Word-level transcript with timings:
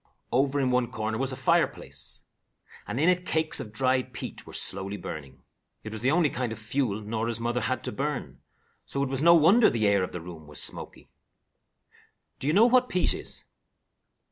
Over 0.31 0.59
in 0.59 0.71
one 0.71 0.89
corner 0.89 1.19
was 1.19 1.31
a 1.31 1.35
fireplace, 1.35 2.23
and 2.87 2.99
in 2.99 3.07
it 3.07 3.23
cakes 3.23 3.59
of 3.59 3.71
dried 3.71 4.13
peat 4.13 4.47
were 4.47 4.53
slowly 4.53 4.97
burning. 4.97 5.43
It 5.83 5.91
was 5.91 6.01
the 6.01 6.09
only 6.09 6.31
kind 6.31 6.51
of 6.51 6.57
fuel 6.57 7.01
Norah's 7.01 7.39
mother 7.39 7.61
had 7.61 7.83
to 7.83 7.91
burn, 7.91 8.39
so 8.83 9.03
it 9.03 9.09
was 9.09 9.21
no 9.21 9.35
wonder 9.35 9.69
the 9.69 9.85
air 9.85 10.01
of 10.03 10.11
the 10.11 10.19
room 10.19 10.47
was 10.47 10.59
smoky. 10.59 11.11
Do 12.39 12.47
you 12.47 12.53
know 12.53 12.65
what 12.65 12.89
peat 12.89 13.13
is? 13.13 13.45